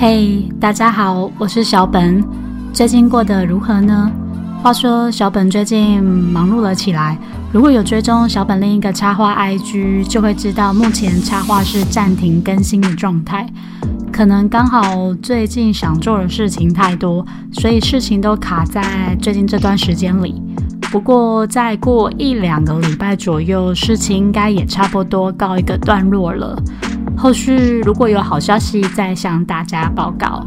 [0.00, 2.22] 嘿，大家好，我是小本，
[2.72, 4.08] 最近过得如何呢？
[4.62, 7.18] 话说小本最近忙碌了起来，
[7.52, 13.44] 如果有追踪小本另一个插画 IG，就会知道目前插画是暂停更新的状态。
[14.12, 20.40] 可能刚好最近想做的事情太多，所以事情都卡在最近这段时间里。
[20.92, 26.56] 不过再过一两个礼拜左右，事情应该也差不多告一个段落了。
[27.20, 30.46] 后续如果有好消息，再向大家报告。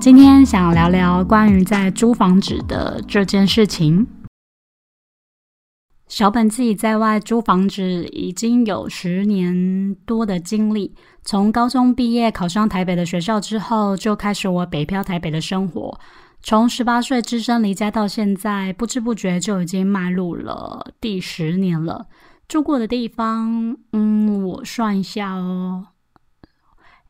[0.00, 4.06] 今天想聊聊关于在租房子的这件事情。
[6.06, 10.94] 小本自己在外租房子已经有十年多的经历，
[11.24, 16.00] 从高中毕业考上台北的学校之后，就开始我北漂台北的生活。
[16.42, 22.06] 从十八岁只身离家到现在，不知不觉就已经迈入了第十年了。
[22.48, 25.88] 住过的地方，嗯，我算一下哦。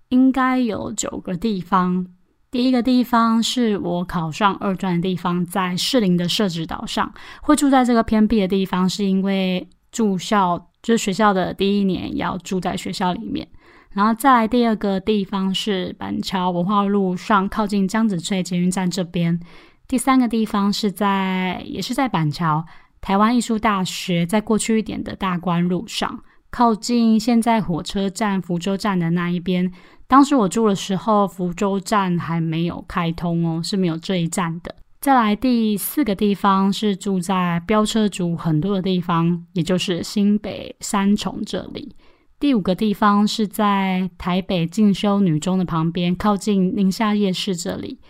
[0.08, 2.06] 应该有九个地方。
[2.50, 7.12] 第一个地方是我考上二专的地方，在士林的社子岛上。
[7.42, 13.46] 会住在这个偏僻的地方，是因为住校就是学校的第一年要住在学校里面。
[13.92, 19.38] 然后再来第二个地方是板桥文化路上，靠近江子翠捷运站这边。
[19.86, 22.64] 第三个地方是在也是在板桥
[23.02, 29.70] 台湾艺术大学，在过去一点的大关路上，靠近现在火车站福州站的那一边。
[30.08, 34.74] 当时我住的时候，福州站还没有开通哦，是没有这一站的。
[35.02, 41.94] 再来第四个地方是住在飙车族很多的地方，也就是新北三重这里。
[42.40, 48.00] 第五个地方是在台北进修女中的旁边，靠近宁夏夜市这里。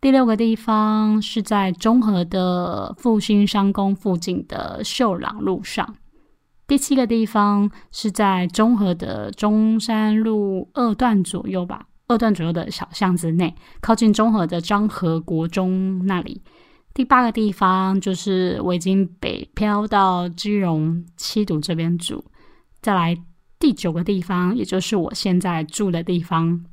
[0.00, 5.96] 第六个地方是在中和的复兴商工附近的秀朗路上。
[6.68, 16.42] 第七个地方是在中和的中山路二段左右吧，二段左右的小巷子内，靠近中和的张和国中那里。
[16.92, 22.22] 第八个地方就是我已经北漂到基隆七堵这边住。
[22.82, 23.16] 再来
[23.58, 26.64] 第九个地方，也就是我现在住的地方，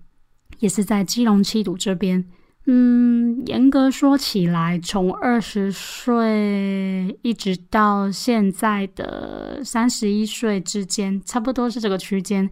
[0.59, 2.27] 也是在基隆七堵这边。
[2.67, 12.49] 嗯，严格说起来，从二十岁一直到现在的三十一岁之间，差不多是这个区间。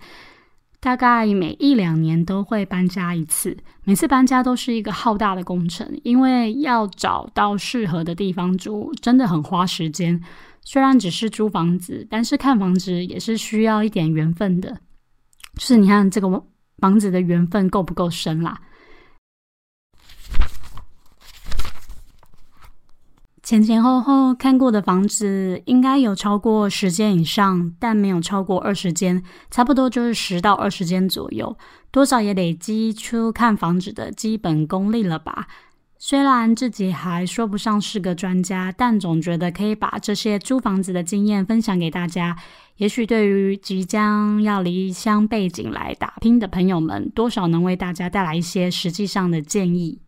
[0.80, 10.22] 大概每一两年都会搬家一次，每次搬家都是一个浩大的工程，因为要找到适合的地方住，真的很花时间。
[10.62, 14.78] 虽然只是租房子，但是看房子也是需要一点缘分的，
[15.56, 16.44] 就是你看这个
[16.80, 18.62] 房子的缘分够不够深啦。
[23.44, 29.22] 前前后后看过的房子应该有超过十间以上，但没有超过二十间，
[29.52, 31.58] 差不多就是十到二十间左右，
[31.92, 35.48] 多少也累积出看房子的基本功力了吧？
[36.00, 42.38] 虽然自己还说不上是个专家，但总觉得可以把这些租房子的经验分享给大家，
[42.78, 50.00] 也许对于即将要离乡背井来打拼的朋友们，多少能为大家带来一些实际上的建议。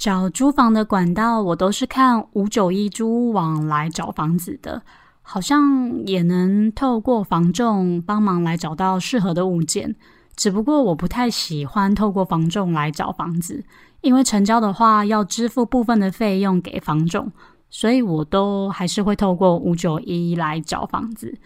[0.00, 4.80] 找租房的管道，我都是看五九一租屋网来找房子的，
[5.20, 9.94] 好像也能透过房仲帮忙来找到适合的物件。
[10.34, 13.62] 只不过我不太喜欢透过房仲来找房子，
[14.00, 17.30] 因为成交的话要支付部分的费用给房仲，
[17.68, 21.36] 所以我都还是会透过五九一来找房子。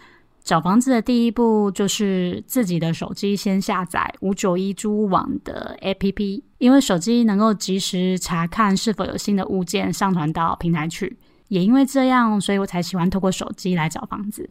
[0.45, 11.17] 找房子的第一步就是自己的手机先下载五九一租屋网的 APP，因为手机能够及时查看是否有新的物件上传到平台去。
[11.47, 14.47] 也因为这样，所以我才喜欢透过手机来找房子。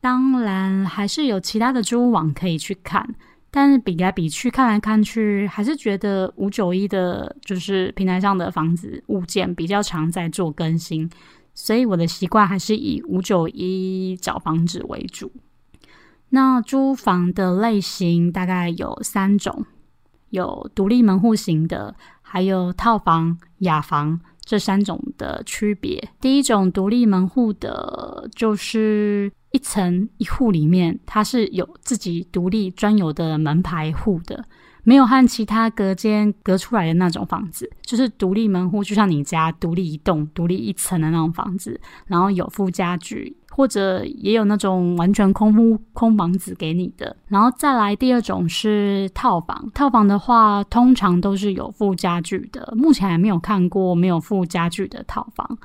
[0.00, 3.08] 当然，还是有其他的租屋网可以去看，
[3.52, 11.08] 但是比来比去，看来看去，还是觉得五九一的就是平台上的房子物件比较常在做更新。
[11.54, 15.30] 所以我的习惯还是以五九一找房子为主。
[16.30, 19.66] 那租房的类型大概有三种，
[20.30, 26.08] 有独立门户型的，还有套房、雅房这三种的区别。
[26.20, 34.46] 第一种独立门户的，就是一层一户里面，它是有自己独立专有的门牌户的。
[34.84, 47.16] 没有和其他隔间隔出来的那种房子，就是独立门户，就像你家独立一栋、独立一层的那种房子，然后有附家具，或者也有那种完全空屋空房子给你的。
[47.28, 55.58] 然后再来第二种是套房，套房的话通常都是有附家具的，目前还没有看过没有附家具的套房。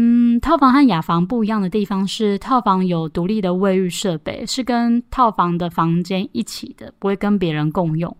[0.00, 8.16] 嗯，套房和雅房不一样的地方是，套房有独立的卫浴设备，是跟套房的房间一起的，不会跟别人共用。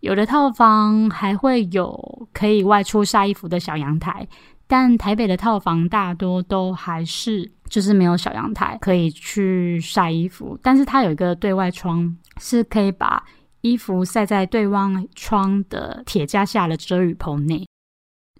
[0.00, 4.26] 有的套房还会有可以外出晒衣服的小阳台，
[4.66, 10.58] 但台北的套房大多都还是就是没有小阳台可以去晒衣服。
[10.60, 13.24] 但是它有一个对外窗，是可以把
[13.60, 14.80] 衣服晒在对外
[15.14, 17.64] 窗的铁架下的遮雨棚内。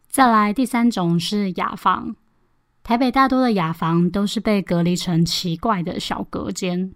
[0.09, 2.17] 再来，第三种是雅房。
[2.87, 6.93] 台北大多的雅房都是被隔离成奇怪的小隔间，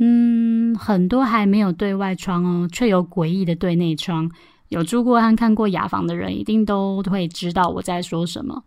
[0.00, 4.28] 嗯，很多还没有对外窗哦，却有诡异的对内窗。
[4.68, 8.64] 有住过和看过雅房的人，一定都会知道我在说什么。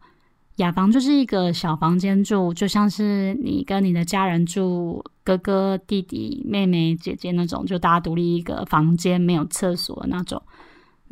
[0.56, 10.42] 雅房就是一个小房间住，就像是你跟你的家人住，哥哥、弟弟、妹妹、姐姐那种，就大家独立一个房间，没有厕所那种。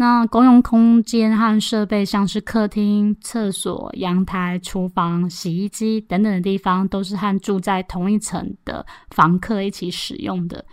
[0.01, 10.65] 那公用空间和设备，像是客厅、厕所、阳台、厨房、洗衣机等等的地方，都是和住在同一层的房客一起使用的。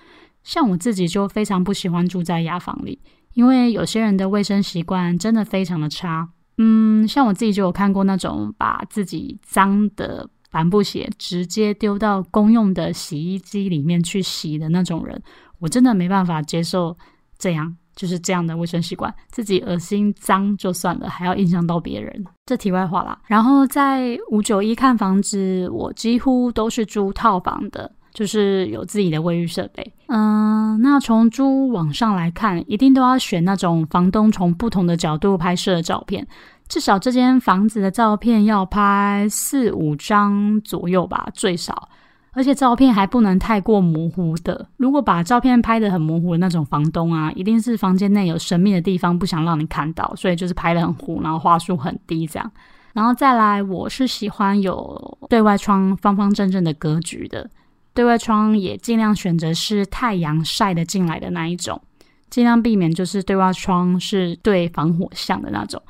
[0.42, 2.98] 像我自己就非常不喜欢住在雅房里，
[3.34, 6.26] 因为有些人的卫生习惯真的非常的差。
[6.56, 15.22] 嗯，像我自己就有看过那种把自己脏的帆布鞋直接丢到公用的洗衣机里面去洗的那种人，
[15.58, 16.96] 我真的没办法接受
[17.38, 17.76] 这样。
[17.98, 23.18] 就是这样的卫生习惯，自己恶心脏就算了，还要影响到别人，这题外话啦。
[23.26, 29.92] 然后在五九一看房子，我几乎都是租套房的，就是有自己的卫浴设备。
[30.06, 36.24] 嗯，那从租网上来看，一定都要选那种房东从不同的角度拍摄的照片，
[36.68, 41.88] 至少这间房子的照片要拍四五张左右吧，最少。
[42.38, 44.64] 而且照片还不能太过模糊的。
[44.76, 52.48] 如果把照片拍得很模糊的那种房东啊，一定是房间内有神秘的地方，不想让你看到，所以就是拍得很糊，然后话术很低这样。
[52.92, 57.50] 然后再来，我是喜欢有对外窗方方正正的格局的，
[57.92, 61.82] 对外窗也尽量选择是太阳晒得进来的那一种，
[62.30, 65.82] 尽量避免就是对外窗是对防火巷的那种，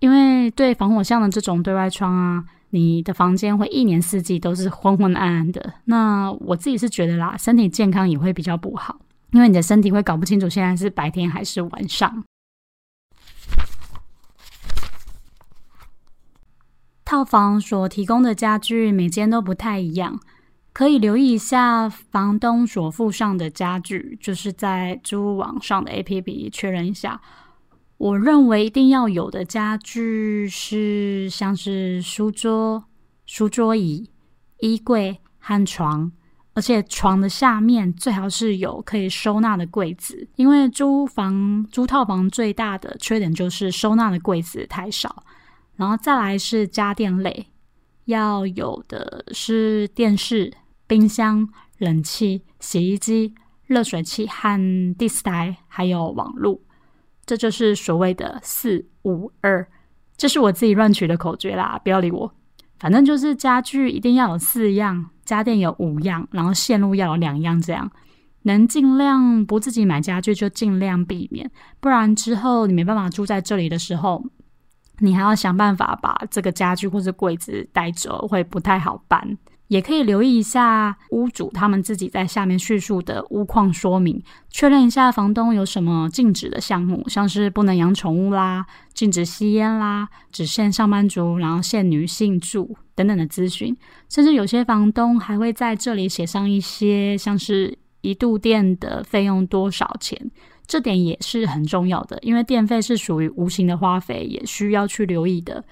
[0.00, 2.44] 因为对防火巷的这种对外窗啊。
[2.70, 9.00] 你的房间会一年四季都是昏昏暗暗的，那我自己是觉得啦，身体健康也会比较不好，
[9.32, 12.24] 因为你的身体会搞不清楚现在是白天还是晚上。
[17.04, 20.20] 套房所提供的家具每间都不太一样，
[20.74, 27.18] 可以留意一下房东所附上的家具，就是在租网上的 APP 确认一下。
[27.98, 32.84] 我认为一定要有的家具是像是书桌、
[33.26, 34.08] 书桌椅、
[34.60, 36.12] 衣柜和床，
[36.54, 40.28] 而且床的下面最好是有可以收纳的柜子。
[40.36, 45.24] 因为租房、租套房最大的缺点就是收纳的柜子太少。
[45.74, 47.46] 然后再来是家电类，
[48.04, 50.52] 要有的是电视、
[50.86, 51.48] 冰箱、
[51.78, 53.34] 冷气、洗衣机、
[53.66, 56.60] 热水器和第四台，还有网络。
[57.28, 59.68] 这就是所谓的四五二，
[60.16, 62.32] 这是我自己乱取的口诀啦，不要理我。
[62.78, 67.90] 反正就是家具一定要有四样，家电有五样，然后线路要有两样，这样
[68.44, 74.24] 能尽量不自己买家具就尽量避免，不然之后你没办法住在这里的时候，
[75.00, 79.36] 你还要想办法把这个家具或者柜子带走，会不太好搬。
[79.68, 93.76] 也可以留意一下屋主他们自己在下面叙述的屋况说明，确认一下房东有什么禁止的项目，像是不能养宠物啦、禁止吸烟啦、只限上班族，然后限女性住等等的资讯。
[94.08, 100.30] 甚至有些房东还会在这里写上一些像是一度电的费用多少钱，
[100.66, 105.62] 这点也是很重要的，因为电费是属于无形的花费，也需要去留意的。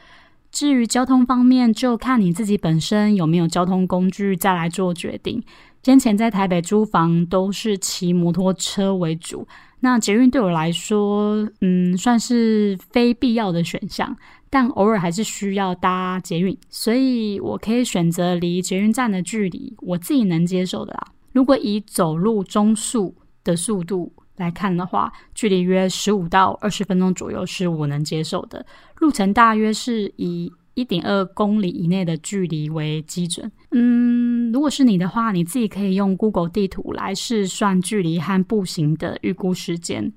[0.56, 5.42] 至于交通方面，就看你自己本身有没有交通工具，再来做决定。
[5.82, 9.46] 先前在台北租房都是骑摩托车为主，
[9.80, 14.16] 那捷运对我来说，嗯，算是非必要的选项，
[14.48, 21.08] 但偶尔还是需要搭捷运，所以我可以选择离捷运站的距离，我自己能接受的啦。
[21.34, 24.10] 如果以走路中速的速度。
[24.36, 28.64] 来看的话，距离约十五到二十分钟左右是我能接受的。
[28.98, 33.50] 路程大约是以一点二公里以内的距离为基准。
[33.70, 40.12] 嗯，如果是你的话，你自己可以用 Google 地图来试算距离和步行的预估时间。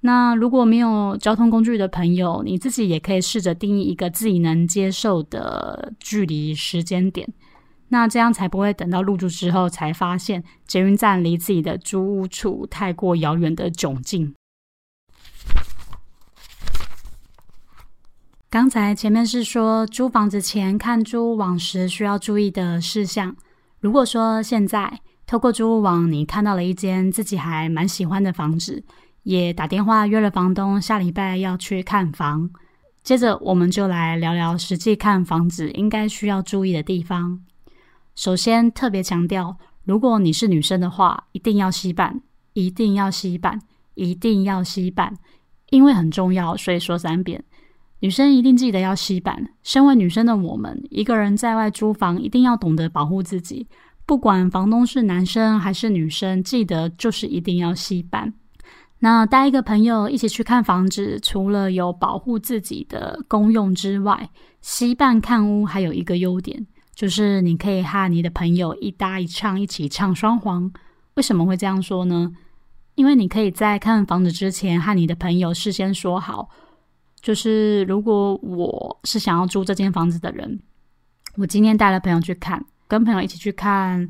[0.00, 7.26] 那如果没有交通工具的朋友，你自己也可以试着定义一个自己能接受的距离时间点。
[7.94, 14.34] 那这样才不会等到入住之后才发现捷运站离自己的租屋处太过遥远的窘境。
[18.50, 23.36] 刚才前面是说租房子前看租屋网时需要注意的事项。
[23.78, 28.82] 如果说现在透过租屋网，你看到了一间自己还蛮喜欢的房子，
[29.22, 32.50] 也打电话约了房东下礼拜要去看房，
[33.04, 37.40] 接着我们就来聊聊实际看房子应该需要注意的地方。
[38.14, 42.20] 首先特别强调，如果你是女生的话，一定要吸板，
[42.52, 43.60] 一定要吸板，
[43.94, 45.16] 一定要吸板，
[45.70, 47.42] 因为很重要，所以说三遍。
[48.00, 49.48] 女生一定记得要吸板。
[49.62, 53.66] 身为女生的我们，一个人在外租房，一定要懂得保护自己。
[54.06, 58.34] 不管房东是男生还是女生，记得就是一定要吸板。
[58.98, 64.28] 那带一个朋友一起去看房子，除了有保护自己的功用之外，
[64.60, 70.72] 吸板看屋还有一个优点，就是你可以和你的朋友一搭一唱，一起唱双簧。
[71.14, 72.32] 为什么会这样说呢？
[72.94, 76.48] 因为你可以在看房子之前和你的朋友事先说好。
[77.20, 80.60] 就是如果我是想要租这间房子的人，
[81.36, 84.08] 我今天带了朋友去看，跟朋友一起去看，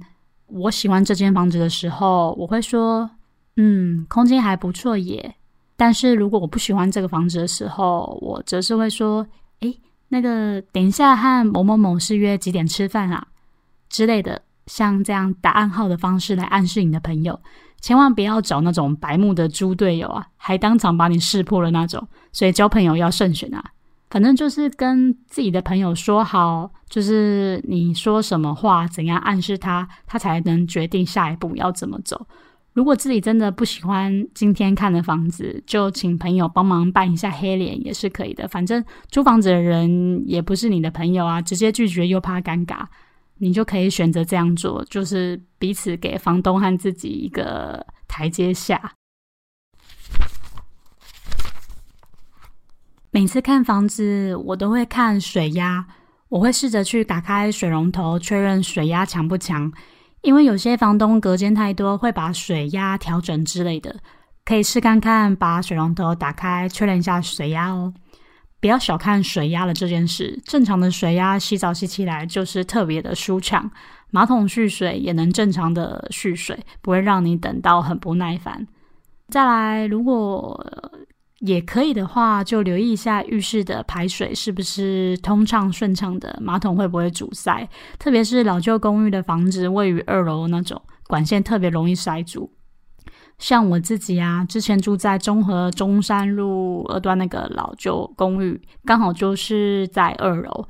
[0.48, 3.08] 我喜欢这间房子的时候，我会说，
[3.56, 5.36] 嗯，空间还不错耶。
[5.76, 9.26] 但是如果我不喜欢这个房子的时候，我则是会说，
[9.60, 9.78] 诶，
[10.14, 13.26] 那个等一下和某某某是约几点吃饭啊
[13.88, 17.40] 之类的，像这样打暗号的方式来暗示你的朋友。
[17.80, 22.06] 千万不要找那种白目的猪队友啊，还当场把你识破了那种。
[22.30, 23.62] 所以交朋友要慎选啊。
[24.08, 32.24] 反正就是跟自己的朋友说好，就是你说什么话，怎样暗示他，他才能决定下一步要怎么走。
[32.74, 38.48] 如果自己真的不喜欢今天看的房子，就请朋友帮忙扮一下黑脸也是可以的。
[38.48, 42.84] 反正租房子的人也不是你的朋友啊，直接拒绝又怕尴尬。
[43.38, 48.94] 你就可以选择这样做，就是彼此给房东和自己一个台阶下。
[53.12, 55.86] 每次看房子，我都会看水压，
[56.28, 59.72] 我会试着去打开水龙头，确认水压强不强。
[60.24, 63.94] 因为有些房东隔间太多，会把水压调整之类的，
[64.44, 67.92] 可以试看看把水龙头打开，确认一下水压哦。
[68.58, 73.70] 不要小看水压的这件事，正常的水压洗澡洗起来就是特别的舒畅，
[74.10, 78.66] 马桶蓄水也能正常的蓄水，不会让你等到很不耐烦。
[79.28, 80.58] 再来，如果
[81.46, 92.50] 也可以的话，就留意一下浴室的排水是不是通畅顺畅的，马桶会不会阻塞，特别是老旧公寓的房子位于二楼那种，管线特别容易塞住。
[93.38, 100.66] 像我自己啊，之前住在中和中山路二段那个老旧公寓，刚好就是在二楼。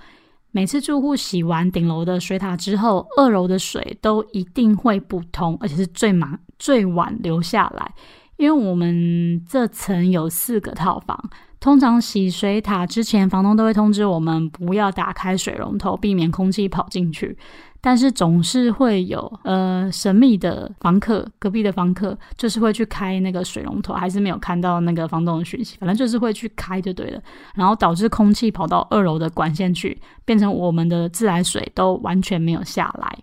[0.51, 7.95] 每次住户洗完顶楼的水塔之后，二楼的水都一定会不通，而且是最忙最晚流下来。
[8.37, 11.19] 因为我们这层有四个套房，
[11.61, 17.37] 通常洗水塔之前，房东都会通知我们不要打开水龙头，避免空气跑进去。
[17.81, 27.23] 但是总是会有呃神秘的房客，隔壁的房客就是会去开那个水龙头，还是没有看到那个房东的讯息，反正就是会去开就对了，
[27.55, 33.19] 然后导致空气跑到二楼的管线去，变成我们的自来水都完全没有下来。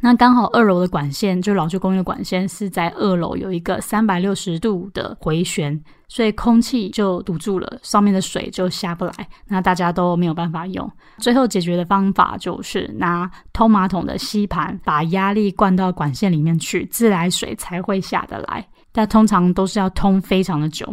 [0.00, 9.12] 那刚好二楼的管线，就老旧公寓的管线是在二楼有一个三百六十度的回旋，所以空气就堵住了，上面的水就下不来，
[9.46, 10.90] 那大家都没有办法用。
[11.18, 18.66] 最后解决的方法就是拿通马桶的吸盘把压力灌到管线里面去，自来水才会下得来。
[18.92, 20.86] 但通常都是要通非常的久。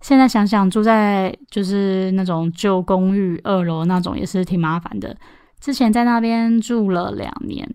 [0.00, 5.16] 现在想想，住在就是那种旧公寓二楼那种也是挺麻烦的。
[5.60, 7.68] 之前在那边住了两年。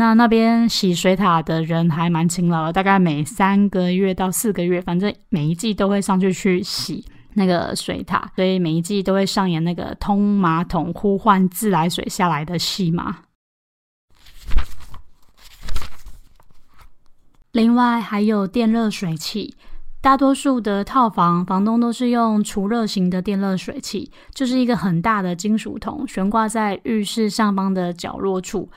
[0.00, 7.04] 那那边洗水塔的人还蛮勤劳的，大概每三个月到四个月，反正每一季都会上去去洗
[7.34, 13.18] 那个水塔，所以每一季都会上演那个通马桶呼唤自来水下来的戏码。
[17.52, 19.54] 另外还有电热水器，
[20.00, 28.70] 大多数的套房房东都是用除热型的电热水器，就是一个很大的金属桶，悬挂在浴室上方的角落处。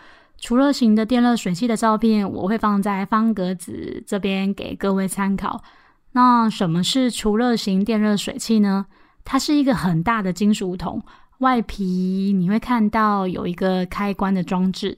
[0.44, 5.64] 除热型的电热水器的照片，我会放在方格子这边给各位参考。
[6.12, 8.88] 那什么是除热型电热水器呢？
[9.24, 11.02] 它是一个很大的金属桶，
[11.38, 14.98] 外皮你会看到有一个开关的装置。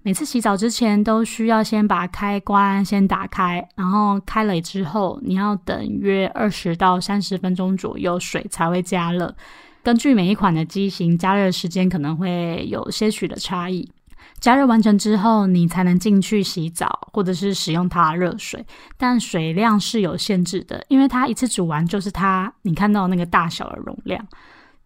[0.00, 9.36] 每次洗澡之前都需要先把开关先打开，然后开了之后，你要等约二十到三十分钟左右，水才会加热。
[9.82, 13.90] 根据每一款的机型，加热时间可能会有些许的差异。
[14.40, 18.64] 加热完成之后，你才能进去洗澡，或者是使用它的热水。
[18.96, 24.24] 但水量是有限制的，因为它一次煮完就是它你看到那个大小的容量。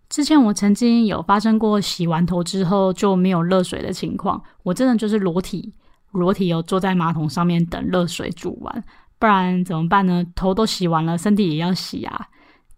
[0.08, 5.72] 之前我曾经有发生过洗完头之后就没有热水的情况，我真的就是裸体，
[6.12, 8.84] 裸体有坐在马桶上面等热水煮完，
[9.18, 10.24] 不然怎么办呢？
[10.34, 12.28] 头都洗完了，身体也要洗啊。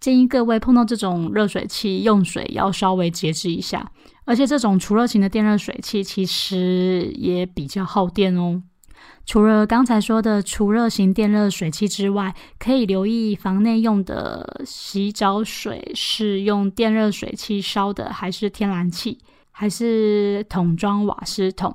[0.03, 3.93] 建议各位碰到这种热水器用水要稍微节制一下，
[4.25, 8.65] 而且这种除热型的电热水器其实也比较耗电哦。
[9.25, 19.19] 除了刚才说的除热型电热水器之外，可以留意房内用的洗澡水是用电热水器烧的，还是天然气，
[19.53, 21.73] 还是桶装瓦斯桶？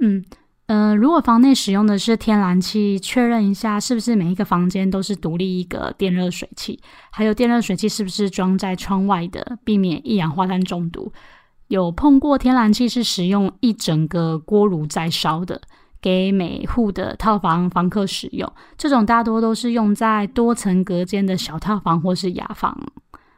[0.00, 0.24] 嗯。
[0.68, 6.78] 呃，如果房内使用的是天然气，确认一下是不是每一个房间都是独立一个电热水器，
[7.10, 11.10] 还有电热水器是不是装在窗外的，避免一氧化碳中毒。
[11.68, 15.58] 有碰过天然气是使用一整个锅炉在烧的，
[16.02, 22.78] 给每户的套房房客使用，这种大多都是用在多层隔间的小套房或是雅房。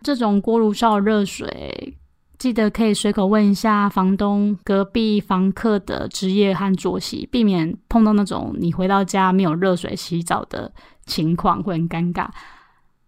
[0.02, 1.96] 这种锅炉烧热水。
[2.40, 10.72] 记得可以随口问一下房东隔壁房客的职业和作息，避免碰到那种你回到家没有热水洗澡的
[11.04, 12.26] 情况，会很尴尬。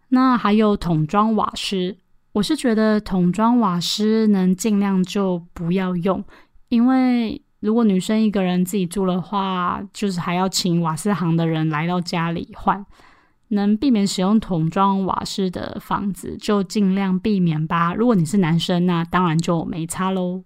[0.08, 1.96] 那还有桶装瓦斯，
[2.32, 6.22] 我是觉得桶装瓦斯能尽量就不要用，
[6.68, 12.84] 因为如果女生一个人自己住的话，就是还要请瓦斯行的人来到家里换。
[13.52, 17.94] 能避免使用桶装瓦斯的房子，就尽量避免吧。
[17.94, 20.44] 如果你是男生，那当然就没差喽。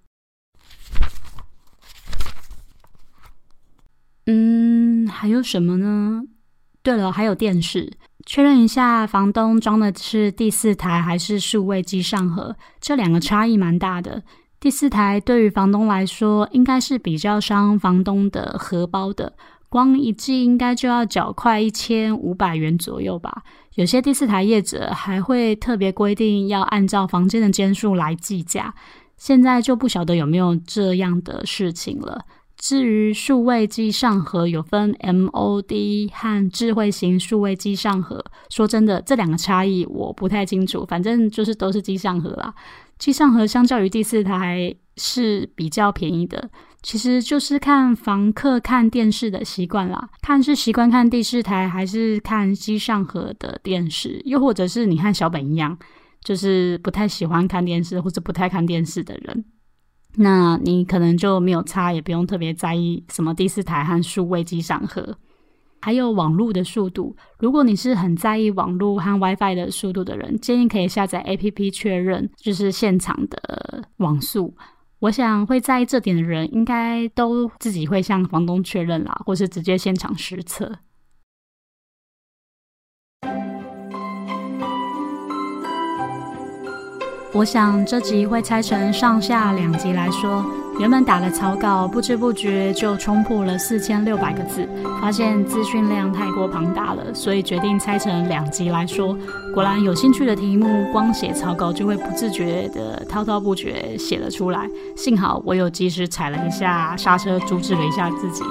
[4.26, 6.22] 嗯，还有什么呢？
[6.82, 7.92] 对了，还有电视，
[8.24, 14.22] 确认一下房东装的是第四台还是数位机上盒，这两个差异蛮大的。
[14.58, 19.34] 第四台对于房东来说，应该是比较伤房东的荷包的。
[19.68, 23.42] 光一季应该就要缴快一千五百元左右吧。
[23.74, 28.74] 有些第四台业者还会特别规定要按照房间的间数来计价。
[29.16, 32.24] 现在就不晓得有没有这样的事情了。
[32.58, 40.84] 至于数位机上盒有分 MOD 和智慧型数位机上盒，说真的，这两个差异我不太清楚。
[40.86, 42.54] 反正就是都是机上盒啦。
[42.98, 46.50] 机上盒相较于第四台是比较便宜的。
[46.86, 55.76] 其实就是看房客看电视的习惯啦，看是习惯看第四台，还是看机上盒的电视，又或者是你和小本一样，
[56.22, 59.44] 就是不太喜欢看电视或者不太看电视的人，
[60.14, 65.18] 那你可能就没有差，也不用特别在意什么第四台和数位机上盒，
[65.80, 67.16] 还有网络的速度。
[67.40, 74.54] 如果你是很在意网络和 WiFi 的速度的人，建议可以下载 APP 确认，就是现场的网速。
[75.00, 80.72] 我想会在意这点的人，应该都自己会向房东确认啦，或是直接现场实测。
[87.34, 90.55] 我想这集会拆成上下两集来说。
[90.78, 94.68] 原本打了草稿，不知不觉就冲破了四千六百个字，
[95.00, 99.16] 发现资讯量太过庞大了，所以决定拆成两集来说。
[99.54, 104.68] 果然，有兴趣的题目，光写草稿就会不自觉的滔滔不绝写了出来。
[104.94, 108.44] 幸好我有及时踩了一下刹车，阻止了一下自己，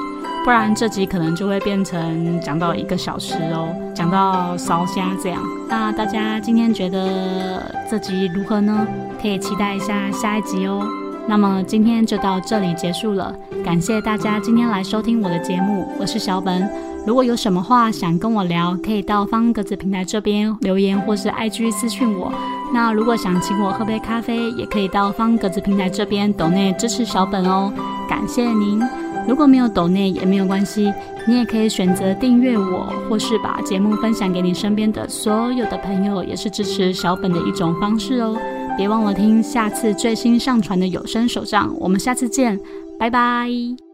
[0.44, 5.40] 不然这集可能就会变成讲到一个小时哦，讲到烧虾这样。
[5.70, 8.88] 那大家今天觉得这集如何呢？
[9.22, 10.84] 可以期待一下下一集哦。
[11.28, 16.70] 那么今天就到这里结束了，感谢大家今天来收听我的节目，我是小本。
[17.06, 22.32] 如果有什么话想跟我聊，可以到方格子平台这边留言，或是 IG 私讯我。
[22.74, 27.74] 那如果想请我喝杯咖啡，也可以到方格子平台这边抖内支持小本哦，
[28.08, 28.80] 感谢您。
[29.28, 30.94] 如果没有抖内也没有关系，
[31.28, 38.38] 你也可以选择订阅我，或是把节目分享给你身边的所有的朋友，也是支持小本的一种方式哦。
[38.78, 42.60] 别忘了听下次最新上传的有声手账，我们下次见，
[43.00, 43.85] 拜拜。